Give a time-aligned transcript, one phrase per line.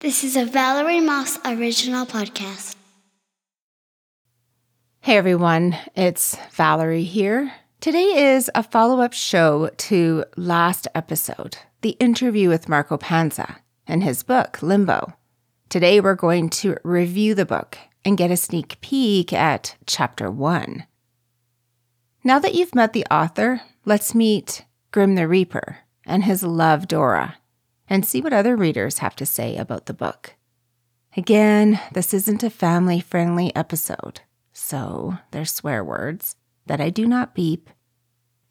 [0.00, 2.76] This is a Valerie Moss original podcast.
[5.00, 7.54] Hey everyone, it's Valerie here.
[7.80, 14.04] Today is a follow up show to last episode, the interview with Marco Panza and
[14.04, 15.14] his book, Limbo.
[15.70, 20.84] Today we're going to review the book and get a sneak peek at chapter one.
[22.22, 27.36] Now that you've met the author, let's meet Grim the Reaper and his love, Dora,
[27.88, 30.34] and see what other readers have to say about the book.
[31.16, 34.20] Again, this isn't a family friendly episode,
[34.52, 36.36] so there's swear words
[36.66, 37.70] that I do not beep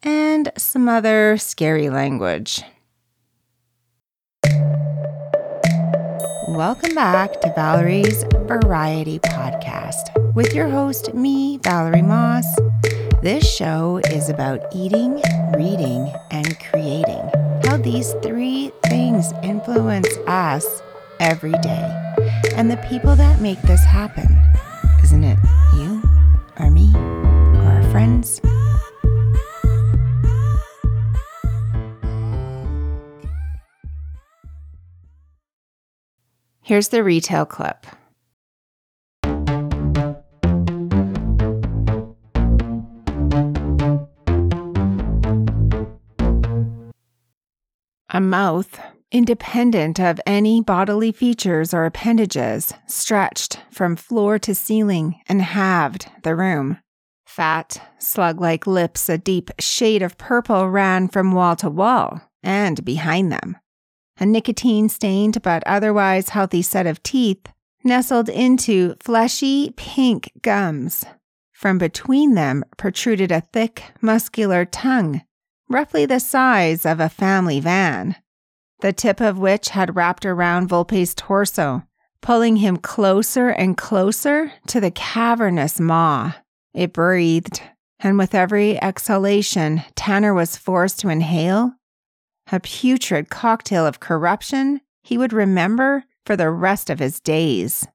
[0.02, 2.62] and some other scary language.
[6.48, 12.46] Welcome back to Valerie's Variety Podcast with your host, me, Valerie Moss.
[13.22, 15.20] This show is about eating,
[15.54, 17.45] reading, and creating.
[17.86, 20.82] These three things influence us
[21.20, 22.14] every day
[22.56, 24.26] and the people that make this happen.
[25.04, 25.38] Isn't it
[25.76, 26.02] you,
[26.58, 28.40] or me, or our friends?
[36.60, 37.86] Here's the retail clip.
[48.16, 48.80] A mouth,
[49.12, 56.34] independent of any bodily features or appendages, stretched from floor to ceiling and halved the
[56.34, 56.78] room.
[57.26, 62.82] Fat, slug like lips, a deep shade of purple ran from wall to wall and
[62.86, 63.56] behind them
[64.18, 67.46] a nicotine stained but otherwise healthy set of teeth
[67.84, 71.04] nestled into fleshy pink gums.
[71.52, 75.22] From between them protruded a thick, muscular tongue,
[75.68, 78.16] roughly the size of a family van,
[78.80, 81.82] the tip of which had wrapped around Volpe's torso,
[82.20, 86.34] pulling him closer and closer to the cavernous maw.
[86.74, 87.62] It breathed,
[88.00, 91.74] and with every exhalation Tanner was forced to inhale,
[92.52, 97.86] a putrid cocktail of corruption he would remember for the rest of his days.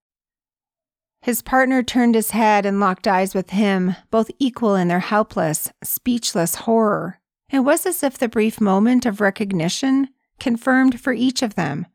[1.22, 5.72] His partner turned his head and locked eyes with him, both equal in their helpless,
[5.84, 7.21] speechless horror.
[7.51, 11.85] It was as if the brief moment of recognition confirmed for each of them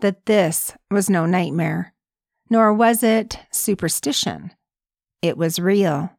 [0.00, 1.94] that this was no nightmare,
[2.50, 4.52] nor was it superstition.
[5.22, 6.10] It was real.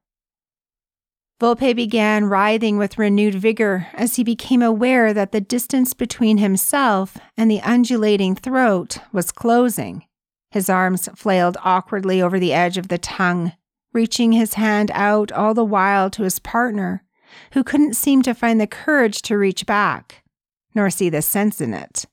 [1.39, 7.17] Volpe began writhing with renewed vigor as he became aware that the distance between himself
[7.37, 10.03] and the undulating throat was closing.
[10.51, 13.53] His arms flailed awkwardly over the edge of the tongue,
[13.93, 17.05] reaching his hand out all the while to his partner,
[17.53, 20.23] who couldn't seem to find the courage to reach back,
[20.73, 22.05] nor see the sense in it.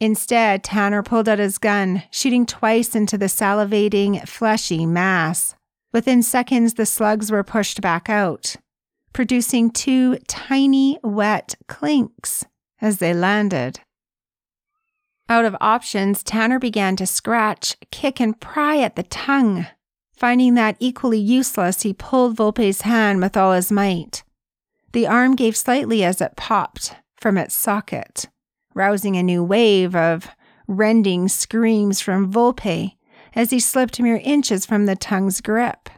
[0.00, 5.54] Instead, Tanner pulled out his gun, shooting twice into the salivating, fleshy mass.
[5.92, 8.54] Within seconds, the slugs were pushed back out,
[9.12, 12.44] producing two tiny, wet clinks
[12.80, 13.80] as they landed.
[15.28, 19.66] Out of options, Tanner began to scratch, kick, and pry at the tongue.
[20.16, 24.22] Finding that equally useless, he pulled Volpe's hand with all his might.
[24.92, 28.26] The arm gave slightly as it popped from its socket,
[28.74, 30.28] rousing a new wave of
[30.66, 32.96] rending screams from Volpe
[33.34, 35.90] as he slipped mere inches from the tongue's grip.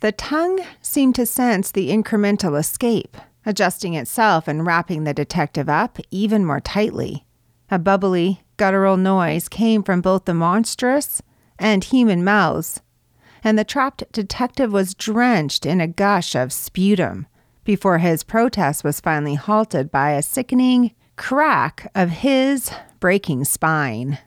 [0.00, 5.98] The tongue seemed to sense the incremental escape, adjusting itself and wrapping the detective up
[6.10, 7.26] even more tightly.
[7.70, 11.22] A bubbly, guttural noise came from both the monstrous
[11.58, 12.80] and human mouths,
[13.42, 17.26] and the trapped detective was drenched in a gush of sputum
[17.70, 24.18] before his protest was finally halted by a sickening crack of his breaking spine.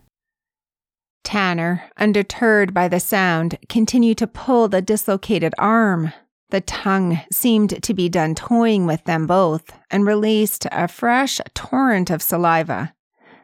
[1.26, 6.14] Tanner, undeterred by the sound, continued to pull the dislocated arm.
[6.52, 12.10] The tongue seemed to be done toying with them both and released a fresh torrent
[12.10, 12.94] of saliva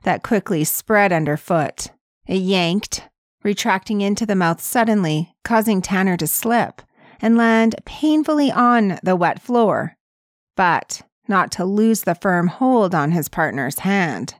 [0.03, 1.87] that quickly spread underfoot.
[2.25, 3.03] It yanked,
[3.43, 6.83] retracting into the mouth suddenly, causing Tanner to slip
[7.21, 9.97] and land painfully on the wet floor,
[10.59, 14.35] but not to lose the firm hold on his partner's hand.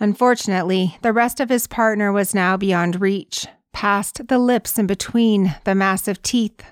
[0.00, 5.54] Unfortunately, the rest of his partner was now beyond reach, past the lips and between
[5.62, 6.64] the massive teeth.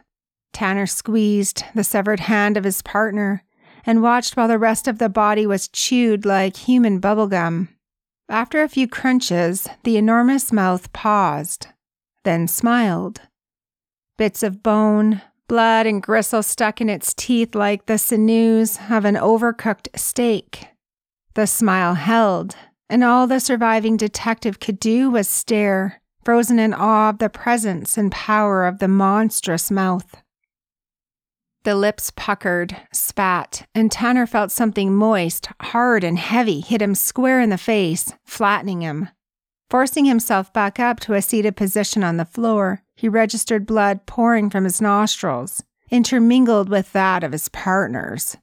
[0.53, 3.45] Tanner squeezed the severed hand of his partner
[3.85, 7.69] and watched while the rest of the body was chewed like human bubblegum.
[8.29, 11.69] After a few crunches, the enormous mouth paused,
[12.25, 13.21] then smiled.
[14.19, 19.17] Bits of bone, blood, and gristle stuck in its teeth like the sinews of an
[19.17, 20.69] overcooked steak.
[21.35, 22.57] The smile held
[22.89, 27.99] and all the surviving detective could do was stare, frozen in awe of the presence
[27.99, 30.23] and power of the monstrous mouth.
[31.65, 37.41] The lips puckered, spat, and Tanner felt something moist, hard, and heavy hit him square
[37.41, 39.09] in the face, flattening him.
[39.69, 44.49] Forcing himself back up to a seated position on the floor, he registered blood pouring
[44.49, 48.37] from his nostrils, intermingled with that of his partner's.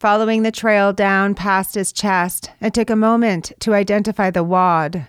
[0.00, 5.08] Following the trail down past his chest, it took a moment to identify the wad.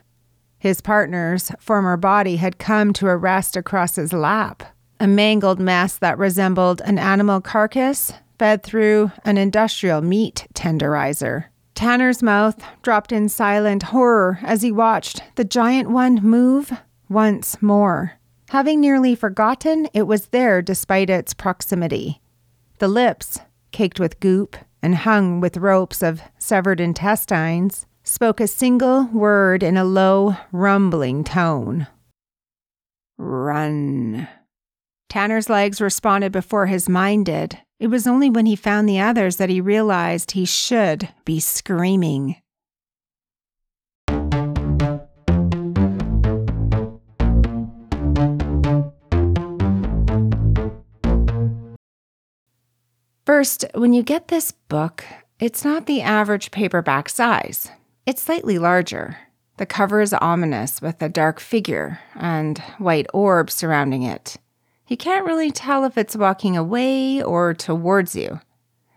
[0.60, 4.64] His partner's former body had come to a rest across his lap,
[5.00, 11.46] a mangled mess that resembled an animal carcass fed through an industrial meat tenderizer.
[11.80, 16.74] Tanner's mouth dropped in silent horror as he watched the giant one move
[17.08, 22.20] once more, having nearly forgotten it was there despite its proximity.
[22.80, 23.40] The lips,
[23.72, 29.78] caked with goop and hung with ropes of severed intestines, spoke a single word in
[29.78, 31.88] a low, rumbling tone
[33.18, 34.28] Run.
[35.08, 37.58] Tanner's legs responded before his mind did.
[37.80, 42.36] It was only when he found the others that he realized he should be screaming.
[53.26, 55.06] First, when you get this book,
[55.40, 57.72] it's not the average paperback size.
[58.06, 59.18] It's slightly larger.
[59.56, 64.36] The cover is ominous with a dark figure and white orbs surrounding it.
[64.90, 68.42] You can't really tell if it's walking away or towards you.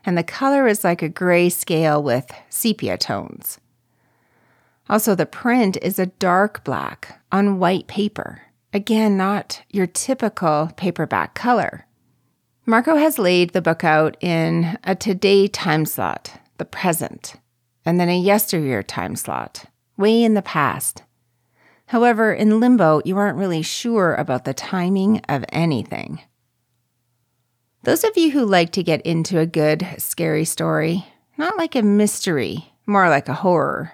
[0.06, 3.60] And the color is like a gray scale with sepia tones.
[4.88, 8.40] Also, the print is a dark black on white paper.
[8.72, 11.86] Again, not your typical paperback color.
[12.64, 17.34] Marco has laid the book out in a today time slot, the present,
[17.84, 19.66] and then a yesteryear time slot,
[19.98, 21.02] way in the past.
[21.92, 26.22] However, in limbo, you aren't really sure about the timing of anything.
[27.82, 31.04] Those of you who like to get into a good, scary story,
[31.36, 33.92] not like a mystery, more like a horror,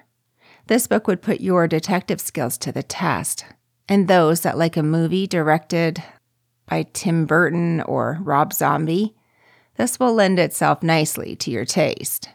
[0.69, 3.45] this book would put your detective skills to the test.
[3.89, 6.00] And those that like a movie directed
[6.67, 9.17] by Tim Burton or Rob Zombie,
[9.75, 12.29] this will lend itself nicely to your taste.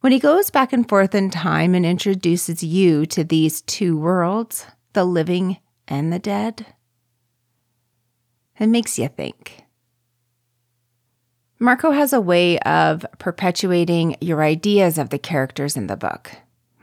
[0.00, 4.66] When he goes back and forth in time and introduces you to these two worlds,
[4.92, 5.58] the living
[5.88, 6.66] and the dead,
[8.58, 9.64] it makes you think.
[11.58, 16.32] Marco has a way of perpetuating your ideas of the characters in the book.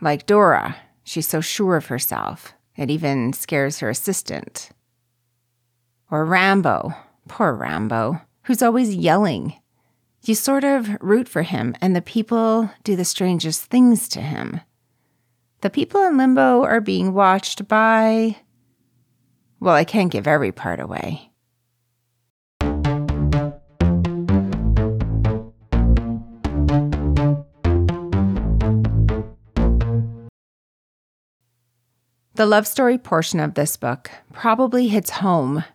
[0.01, 4.71] Like Dora, she's so sure of herself, it even scares her assistant.
[6.09, 6.93] Or Rambo,
[7.27, 9.53] poor Rambo, who's always yelling.
[10.25, 14.61] You sort of root for him, and the people do the strangest things to him.
[15.59, 18.37] The people in limbo are being watched by.
[19.59, 21.29] Well, I can't give every part away.
[32.35, 35.65] The love story portion of this book probably hits home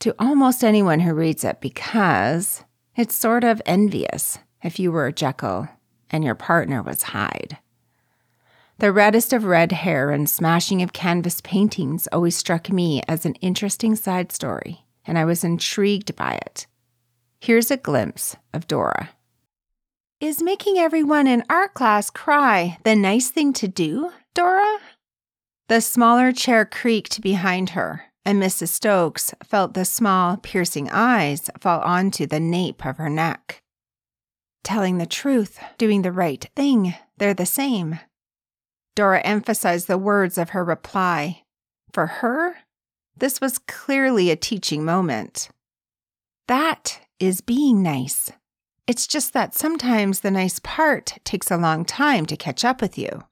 [0.00, 2.63] to almost anyone who reads it because
[2.96, 5.68] it's sort of envious if you were Jekyll
[6.10, 7.58] and your partner was Hyde.
[8.78, 13.34] The reddest of red hair and smashing of canvas paintings always struck me as an
[13.36, 16.66] interesting side story, and I was intrigued by it.
[17.40, 19.10] Here's a glimpse of Dora.
[20.20, 24.78] Is making everyone in art class cry the nice thing to do, Dora?
[25.68, 28.68] The smaller chair creaked behind her, and Mrs.
[28.68, 33.62] Stokes felt the small, piercing eyes fall onto the nape of her neck.
[34.62, 38.00] Telling the truth, doing the right thing, they're the same.
[38.94, 41.42] Dora emphasized the words of her reply.
[41.92, 42.56] For her,
[43.16, 45.50] this was clearly a teaching moment.
[46.48, 48.32] That is being nice.
[48.86, 52.98] It's just that sometimes the nice part takes a long time to catch up with
[52.98, 53.24] you.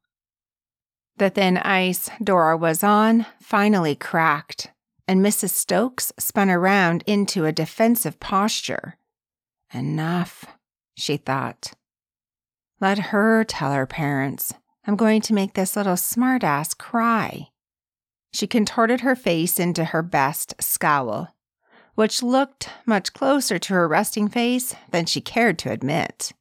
[1.18, 4.71] The thin ice Dora was on finally cracked,
[5.06, 5.50] and Mrs.
[5.50, 8.96] Stokes spun around into a defensive posture.
[9.74, 10.44] Enough,
[10.94, 11.72] she thought.
[12.80, 14.54] Let her tell her parents.
[14.86, 17.48] I'm going to make this little smartass cry.
[18.32, 21.34] She contorted her face into her best scowl,
[21.94, 26.32] which looked much closer to her resting face than she cared to admit.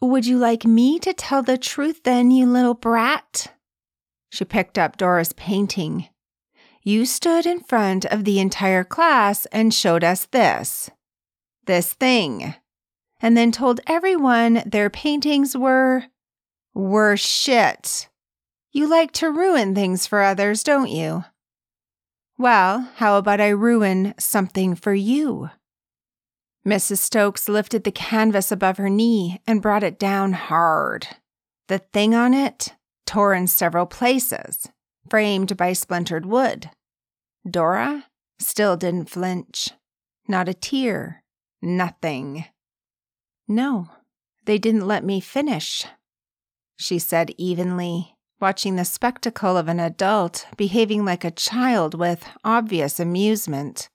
[0.00, 3.52] Would you like me to tell the truth then, you little brat?
[4.30, 6.08] She picked up Dora's painting
[6.90, 10.90] you stood in front of the entire class and showed us this,
[11.66, 12.54] this thing,
[13.20, 16.04] and then told everyone their paintings were
[16.74, 18.08] were shit.
[18.72, 21.24] You like to ruin things for others, don't you?
[22.36, 25.50] Well, how about I ruin something for you?
[26.66, 26.98] Mrs.
[26.98, 31.06] Stokes lifted the canvas above her knee and brought it down hard.
[31.68, 32.74] The thing on it
[33.06, 34.68] tore in several places,
[35.08, 36.70] framed by splintered wood.
[37.48, 38.06] Dora
[38.38, 39.70] still didn't flinch.
[40.28, 41.22] Not a tear.
[41.62, 42.44] Nothing.
[43.48, 43.88] No,
[44.44, 45.84] they didn't let me finish,
[46.76, 52.98] she said evenly, watching the spectacle of an adult behaving like a child with obvious
[52.98, 53.88] amusement.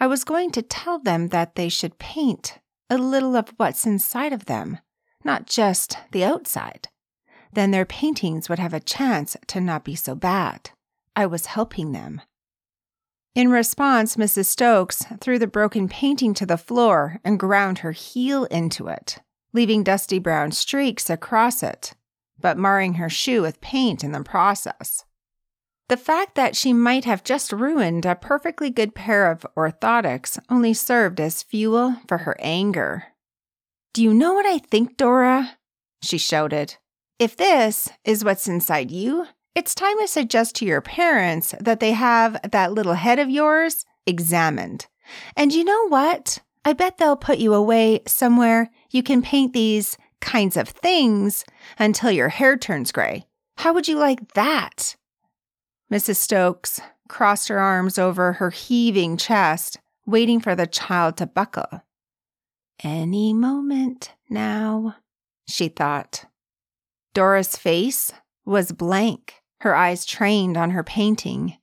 [0.00, 2.58] I was going to tell them that they should paint
[2.90, 4.78] a little of what's inside of them,
[5.24, 6.88] not just the outside.
[7.52, 10.70] Then their paintings would have a chance to not be so bad.
[11.14, 12.22] I was helping them.
[13.34, 14.46] In response, Mrs.
[14.46, 19.18] Stokes threw the broken painting to the floor and ground her heel into it,
[19.52, 21.94] leaving dusty brown streaks across it,
[22.40, 25.04] but marring her shoe with paint in the process.
[25.88, 30.74] The fact that she might have just ruined a perfectly good pair of orthotics only
[30.74, 33.04] served as fuel for her anger.
[33.94, 35.56] Do you know what I think, Dora?
[36.02, 36.76] She shouted.
[37.18, 41.92] If this is what's inside you, it's time to suggest to your parents that they
[41.92, 44.86] have that little head of yours examined.
[45.36, 46.38] And you know what?
[46.64, 51.44] I bet they'll put you away somewhere you can paint these kinds of things
[51.78, 53.26] until your hair turns gray.
[53.56, 54.96] How would you like that?
[55.92, 56.16] Mrs.
[56.16, 61.82] Stokes crossed her arms over her heaving chest, waiting for the child to buckle.
[62.82, 64.96] Any moment now,
[65.48, 66.26] she thought.
[67.14, 68.12] Dora's face
[68.44, 71.56] was blank, her eyes trained on her painting.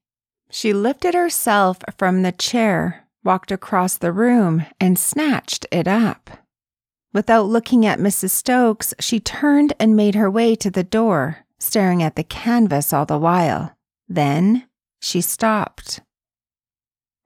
[0.49, 6.29] She lifted herself from the chair, walked across the room, and snatched it up.
[7.13, 8.31] Without looking at Mrs.
[8.31, 13.05] Stokes, she turned and made her way to the door, staring at the canvas all
[13.05, 13.75] the while.
[14.07, 14.67] Then
[14.99, 16.01] she stopped.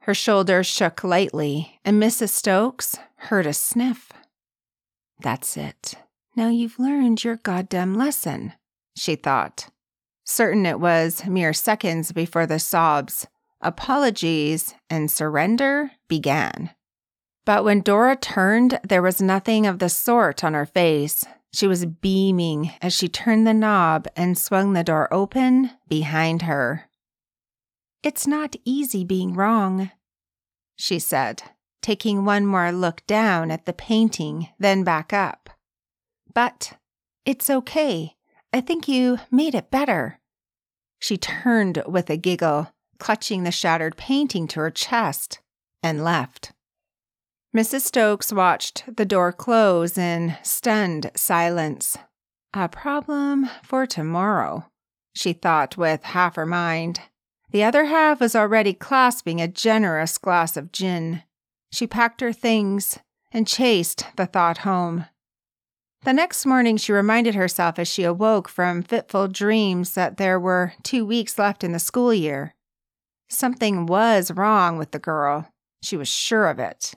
[0.02, 2.30] Her shoulders shook lightly, and Mrs.
[2.30, 4.12] Stokes heard a sniff.
[5.20, 5.96] That's it.
[6.36, 8.54] Now you've learned your goddamn lesson,
[8.96, 9.70] she thought.
[10.32, 13.26] Certain it was mere seconds before the sobs,
[13.62, 16.70] apologies, and surrender began.
[17.46, 21.26] But when Dora turned, there was nothing of the sort on her face.
[21.52, 26.88] She was beaming as she turned the knob and swung the door open behind her.
[28.04, 29.90] It's not easy being wrong,
[30.76, 31.42] she said,
[31.82, 35.50] taking one more look down at the painting, then back up.
[36.32, 36.78] But
[37.26, 38.16] it's okay.
[38.54, 40.19] I think you made it better.
[41.00, 45.40] She turned with a giggle, clutching the shattered painting to her chest,
[45.82, 46.52] and left.
[47.56, 47.82] Mrs.
[47.82, 51.98] Stokes watched the door close in stunned silence.
[52.54, 54.66] A problem for tomorrow,
[55.16, 57.02] she thought with half her mind.
[57.52, 61.24] The other half was already clasping a generous glass of gin.
[61.72, 63.00] She packed her things
[63.32, 65.06] and chased the thought home.
[66.04, 70.74] The next morning, she reminded herself as she awoke from fitful dreams that there were
[70.82, 72.56] two weeks left in the school year.
[73.28, 75.52] Something was wrong with the girl.
[75.84, 76.96] She was sure of it.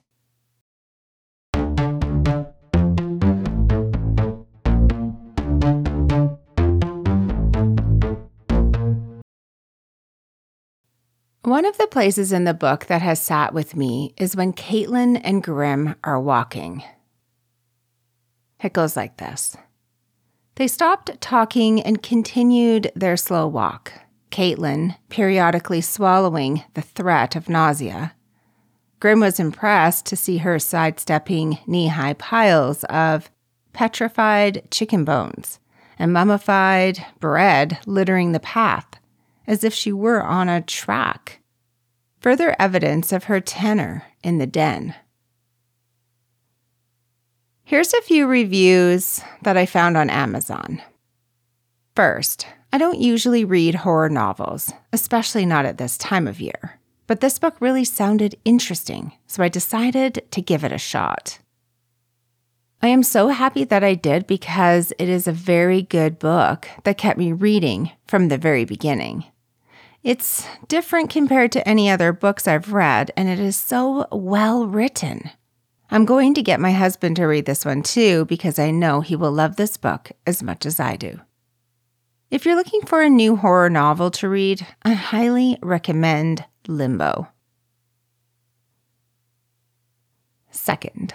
[11.43, 15.21] One of the places in the book that has sat with me is when Caitlin
[15.25, 16.85] and Grim are walking.
[18.63, 19.57] It goes like this
[20.55, 23.93] They stopped talking and continued their slow walk,
[24.31, 28.15] Caitlin periodically swallowing the threat of nausea.
[29.01, 33.31] Grim was impressed to see her sidestepping knee high piles of
[33.73, 35.59] petrified chicken bones
[35.99, 38.87] and mummified bread littering the path,
[39.47, 41.41] as if she were on a track.
[42.21, 44.95] Further evidence of her tenor in the den.
[47.73, 50.83] Here's a few reviews that I found on Amazon.
[51.97, 57.23] First, I don't usually read horror novels, especially not at this time of year, but
[57.23, 61.39] this book really sounded interesting, so I decided to give it a shot.
[62.83, 66.99] I am so happy that I did because it is a very good book that
[66.99, 69.25] kept me reading from the very beginning.
[70.03, 75.31] It's different compared to any other books I've read, and it is so well written.
[75.93, 79.15] I'm going to get my husband to read this one too because I know he
[79.15, 81.21] will love this book as much as I do.
[82.31, 87.29] If you're looking for a new horror novel to read, I highly recommend Limbo.
[90.51, 91.13] Second,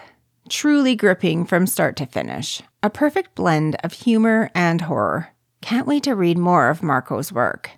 [0.47, 2.61] truly gripping from start to finish.
[2.83, 5.29] A perfect blend of humor and horror.
[5.61, 7.71] Can't wait to read more of Marco's work.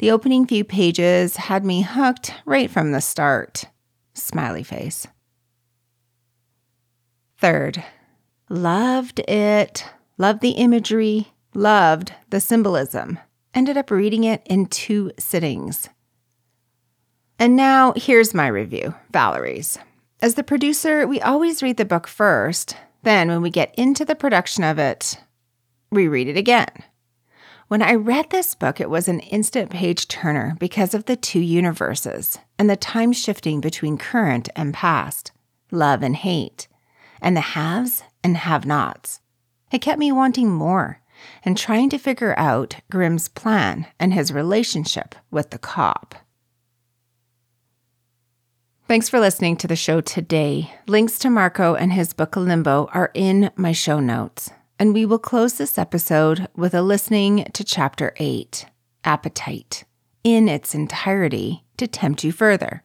[0.00, 3.66] The opening few pages had me hooked right from the start.
[4.14, 5.06] Smiley face.
[7.44, 7.84] Third,
[8.48, 9.84] loved it.
[10.16, 11.34] Loved the imagery.
[11.52, 13.18] Loved the symbolism.
[13.52, 15.90] Ended up reading it in two sittings.
[17.38, 19.76] And now here's my review Valerie's.
[20.22, 22.78] As the producer, we always read the book first.
[23.02, 25.18] Then, when we get into the production of it,
[25.90, 26.72] we read it again.
[27.68, 31.40] When I read this book, it was an instant page turner because of the two
[31.40, 35.30] universes and the time shifting between current and past,
[35.70, 36.68] love and hate,
[37.24, 39.20] and the haves and have nots.
[39.72, 41.00] It kept me wanting more
[41.42, 46.14] and trying to figure out Grim's plan and his relationship with the cop.
[48.86, 50.70] Thanks for listening to the show today.
[50.86, 54.50] Links to Marco and his book Limbo are in my show notes.
[54.78, 58.66] And we will close this episode with a listening to Chapter 8
[59.04, 59.84] Appetite
[60.22, 62.82] in its entirety to tempt you further.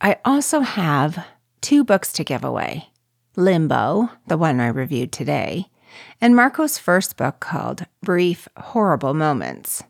[0.00, 1.24] I also have
[1.60, 2.88] two books to give away
[3.36, 5.66] Limbo, the one I reviewed today,
[6.20, 9.82] and Marco's first book called Brief Horrible Moments.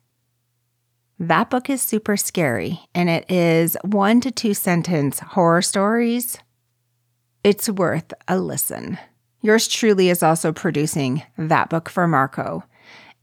[1.19, 6.39] That book is super scary and it is one to two sentence horror stories.
[7.43, 8.99] It's worth a listen.
[9.41, 12.65] Yours truly is also producing that book for Marco.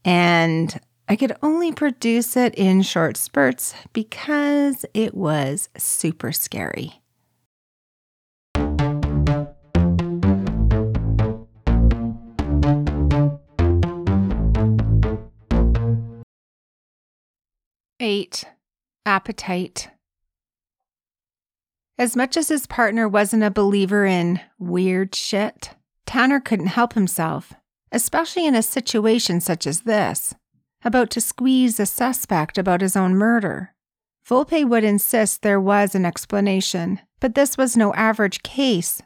[0.04, 7.03] And I could only produce it in short spurts because it was super scary.
[19.06, 19.88] Appetite.
[21.96, 25.70] As much as his partner wasn't a believer in weird shit,
[26.04, 27.54] Tanner couldn't help himself,
[27.90, 30.34] especially in a situation such as this,
[30.84, 33.74] about to squeeze a suspect about his own murder.
[34.28, 39.00] Volpe would insist there was an explanation, but this was no average case.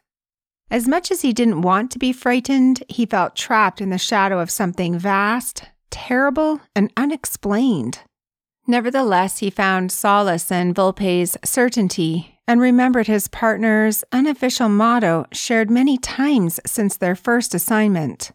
[0.72, 4.40] As much as he didn't want to be frightened, he felt trapped in the shadow
[4.40, 8.00] of something vast, terrible, and unexplained.
[8.68, 15.98] Nevertheless, he found solace in Volpe's certainty and remembered his partner's unofficial motto shared many
[15.98, 18.30] times since their first assignment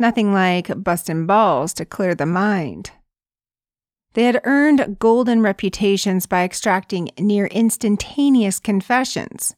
[0.00, 2.90] nothing like busting balls to clear the mind.
[4.14, 9.54] They had earned golden reputations by extracting near instantaneous confessions,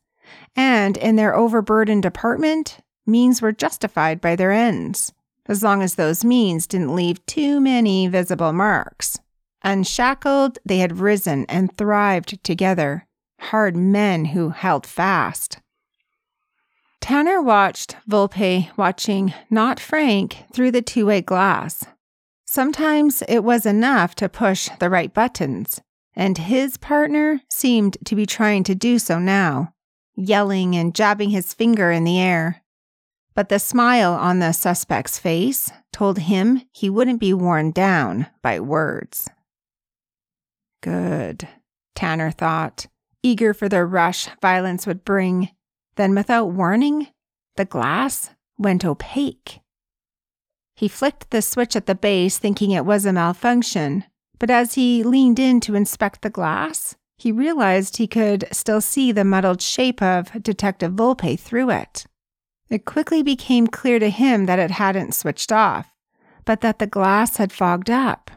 [0.54, 5.12] and in their overburdened department, means were justified by their ends,
[5.46, 9.18] as long as those means didn't leave too many visible marks.
[9.64, 13.06] Unshackled, they had risen and thrived together,
[13.38, 15.58] hard men who held fast.
[17.00, 21.84] Tanner watched Volpe watching not Frank through the two way glass.
[22.44, 25.80] Sometimes it was enough to push the right buttons,
[26.14, 29.74] and his partner seemed to be trying to do so now,
[30.14, 32.62] yelling and jabbing his finger in the air.
[33.34, 38.60] But the smile on the suspect's face told him he wouldn't be worn down by
[38.60, 39.28] words.
[40.82, 41.48] Good,
[41.94, 42.86] Tanner thought,
[43.22, 45.48] eager for the rush violence would bring.
[45.96, 47.08] Then, without warning,
[47.56, 49.60] the glass went opaque.
[50.74, 54.04] He flicked the switch at the base, thinking it was a malfunction,
[54.38, 59.12] but as he leaned in to inspect the glass, he realized he could still see
[59.12, 62.06] the muddled shape of Detective Volpe through it.
[62.68, 65.94] It quickly became clear to him that it hadn't switched off,
[66.44, 68.32] but that the glass had fogged up.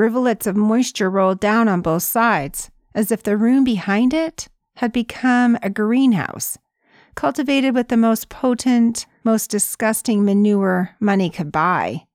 [0.00, 4.94] Rivulets of moisture rolled down on both sides, as if the room behind it had
[4.94, 6.56] become a greenhouse,
[7.14, 12.06] cultivated with the most potent, most disgusting manure money could buy.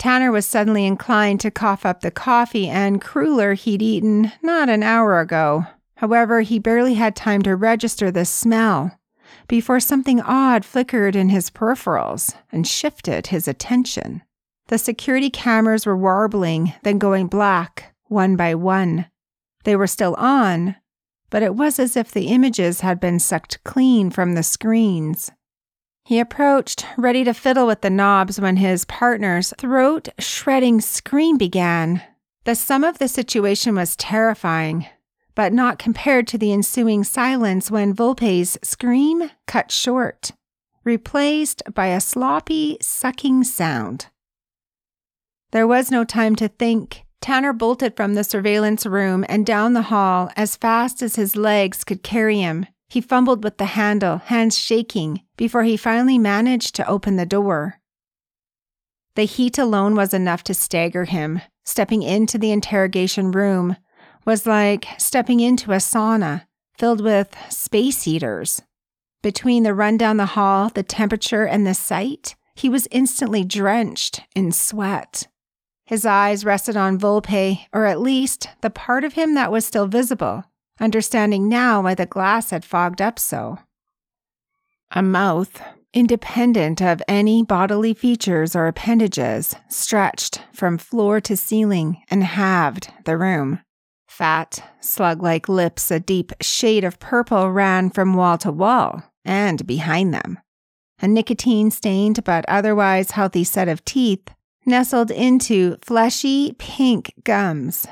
[0.00, 4.82] Tanner was suddenly inclined to cough up the coffee and cruller he'd eaten not an
[4.82, 5.66] hour ago.
[5.98, 8.98] However, he barely had time to register the smell
[9.46, 14.22] before something odd flickered in his peripherals and shifted his attention.
[14.68, 19.06] The security cameras were warbling, then going black, one by one.
[19.64, 20.76] They were still on,
[21.30, 25.30] but it was as if the images had been sucked clean from the screens.
[26.04, 32.02] He approached, ready to fiddle with the knobs, when his partner's throat shredding scream began.
[32.44, 34.86] The sum of the situation was terrifying,
[35.34, 40.32] but not compared to the ensuing silence when Volpe's scream cut short,
[40.84, 44.06] replaced by a sloppy, sucking sound.
[45.52, 47.04] There was no time to think.
[47.20, 51.84] Tanner bolted from the surveillance room and down the hall as fast as his legs
[51.84, 52.66] could carry him.
[52.88, 57.80] He fumbled with the handle, hands shaking, before he finally managed to open the door.
[59.14, 61.42] The heat alone was enough to stagger him.
[61.64, 63.76] Stepping into the interrogation room
[64.24, 66.46] was like stepping into a sauna
[66.78, 68.62] filled with space heaters.
[69.22, 74.22] Between the run down the hall, the temperature, and the sight, he was instantly drenched
[74.34, 75.28] in sweat.
[75.92, 79.86] His eyes rested on Volpe, or at least the part of him that was still
[79.86, 80.44] visible
[80.80, 83.58] understanding now why the glass had fogged up so.
[84.92, 85.60] A mouth,
[85.92, 93.18] independent of any bodily features or appendages, stretched from floor to ceiling and halved the
[93.18, 93.60] room.
[94.08, 99.66] Fat, slug like lips, a deep shade of purple ran from wall to wall and
[99.66, 100.38] behind them.
[101.02, 104.30] A nicotine stained but otherwise healthy set of teeth
[104.64, 107.86] nestled into fleshy pink gums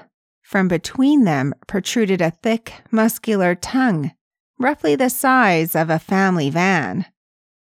[0.50, 4.10] from between them protruded a thick, muscular tongue,
[4.58, 7.06] roughly the size of a family van,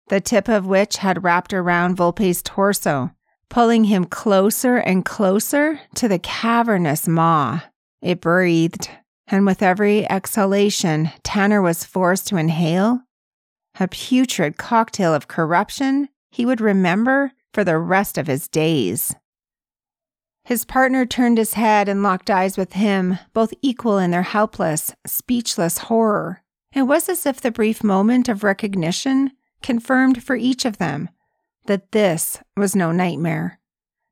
[0.09, 3.11] the tip of which had wrapped around Volpe's torso,
[3.51, 7.61] pulling him closer and closer to the cavernous maw.
[8.01, 8.89] It breathed,
[9.27, 13.03] and with every exhalation Tanner was forced to inhale,
[13.79, 19.15] a putrid cocktail of corruption he would remember for the rest of his days.
[20.45, 24.95] His partner turned his head and locked eyes with him, both equal in their helpless,
[25.07, 26.43] speechless horror.
[26.73, 29.33] It was as if the brief moment of recognition
[29.63, 31.11] confirmed for each of them
[31.67, 33.61] that this was no nightmare,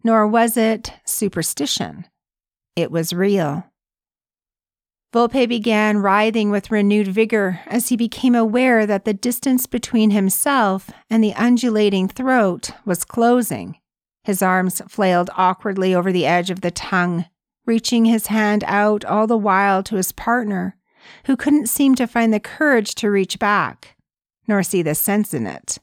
[0.05, 2.07] nor was it superstition.
[2.75, 3.64] It was real.
[5.16, 10.90] Volpe began writhing with renewed vigor as he became aware that the distance between himself
[11.09, 13.79] and the undulating throat was closing.
[14.24, 17.24] His arms flailed awkwardly over the edge of the tongue,
[17.64, 20.76] reaching his hand out all the while to his partner,
[21.24, 23.96] who couldn't seem to find the courage to reach back,
[24.46, 25.79] nor see the sense in it.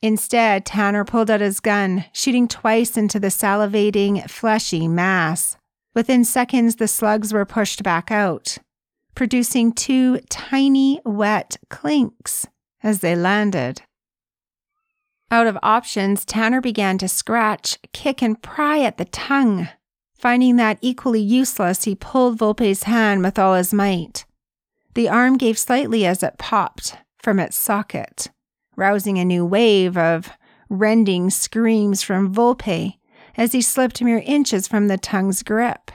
[0.00, 5.56] Instead, Tanner pulled out his gun, shooting twice into the salivating, fleshy mass.
[5.94, 8.58] Within seconds, the slugs were pushed back out,
[9.14, 12.46] producing two tiny, wet clinks
[12.82, 13.82] as they landed.
[15.30, 19.68] Out of options, Tanner began to scratch, kick, and pry at the tongue.
[20.16, 24.24] Finding that equally useless, he pulled Volpe's hand with all his might.
[24.94, 28.30] The arm gave slightly as it popped from its socket,
[28.76, 30.30] rousing a new wave of
[30.68, 32.98] rending screams from Volpe
[33.36, 35.90] as he slipped mere inches from the tongue's grip.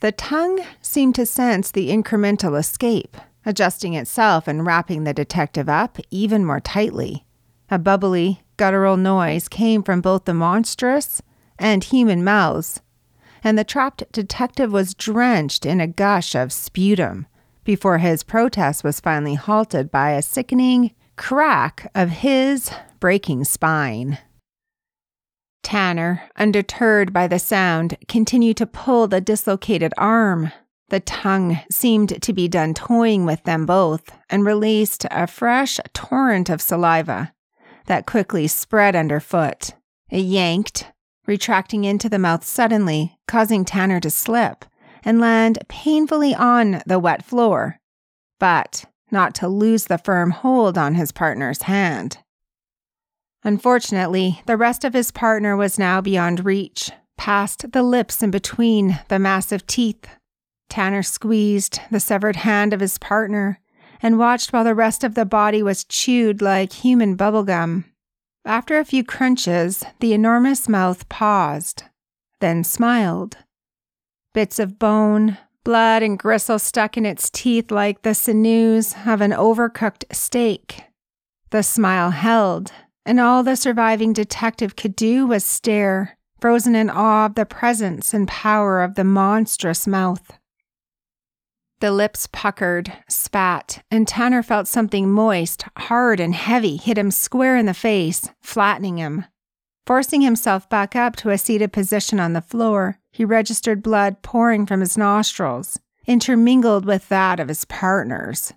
[0.00, 5.98] The tongue seemed to sense the incremental escape, adjusting itself and wrapping the detective up
[6.10, 7.24] even more tightly.
[7.70, 11.22] A bubbly, guttural noise came from both the monstrous
[11.58, 12.80] and human mouths,
[13.42, 17.26] and the trapped detective was drenched in a gush of sputum
[17.64, 24.18] before his protest was finally halted by a sickening crack of his breaking spine.
[25.64, 30.52] Tanner, undeterred by the sound, continued to pull the dislocated arm.
[30.90, 36.50] The tongue seemed to be done toying with them both and released a fresh torrent
[36.50, 37.32] of saliva
[37.86, 39.72] that quickly spread underfoot.
[40.10, 40.92] It yanked,
[41.26, 44.64] retracting into the mouth suddenly, causing Tanner to slip
[45.02, 47.80] and land painfully on the wet floor,
[48.38, 52.18] but not to lose the firm hold on his partner's hand.
[53.44, 58.98] Unfortunately, the rest of his partner was now beyond reach, past the lips and between
[59.08, 60.08] the massive teeth.
[60.70, 63.60] Tanner squeezed the severed hand of his partner
[64.00, 67.84] and watched while the rest of the body was chewed like human bubblegum.
[68.46, 71.84] After a few crunches, the enormous mouth paused,
[72.40, 73.36] then smiled.
[74.32, 79.30] Bits of bone, blood, and gristle stuck in its teeth like the sinews of an
[79.32, 80.84] overcooked steak.
[81.50, 82.72] The smile held,
[83.06, 88.12] and all the surviving detective could do was stare, frozen in awe of the presence
[88.14, 90.38] and power of the monstrous mouth.
[91.80, 97.56] The lips puckered, spat, and Tanner felt something moist, hard, and heavy hit him square
[97.56, 99.26] in the face, flattening him.
[99.86, 104.64] Forcing himself back up to a seated position on the floor, he registered blood pouring
[104.64, 108.54] from his nostrils, intermingled with that of his partner's.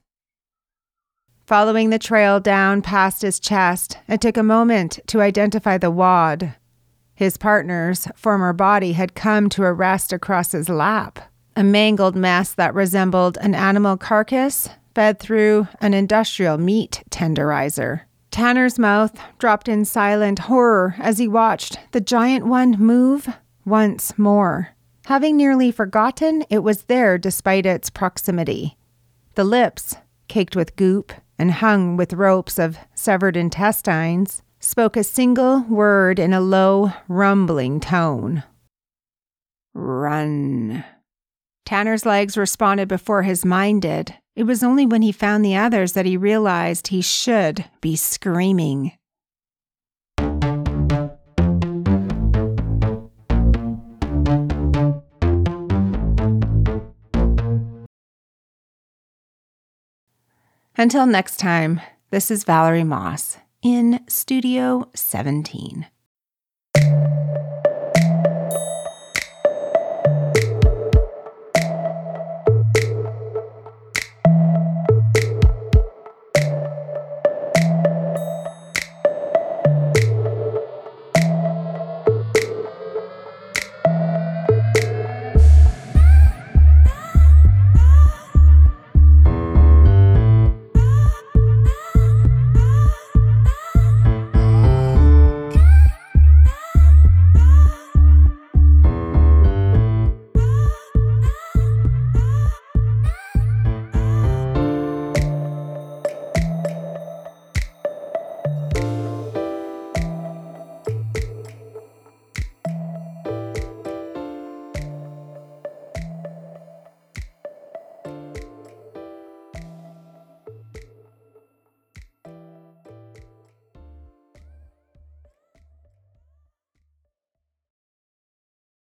[1.47, 6.55] Following the trail down past his chest, it took a moment to identify the wad.
[7.15, 11.19] His partner's former body had come to a rest across his lap
[11.55, 18.01] a mangled mess that resembled an animal carcass fed through an industrial meat tenderizer.
[18.29, 23.29] Tanner's mouth dropped in silent horror as he watched the giant one move
[23.65, 28.77] once more, having nearly forgotten it was there despite its proximity.
[29.35, 29.95] The lips,
[30.27, 36.33] caked with goop, and hung with ropes of severed intestines, spoke a single word in
[36.33, 38.43] a low, rumbling tone
[39.77, 40.83] Run.
[41.63, 44.15] Tanner's legs responded before his mind did.
[44.35, 48.96] It was only when he found the others that he realized he should be screaming.
[60.79, 65.87] Until next time, this is Valerie Moss in Studio 17.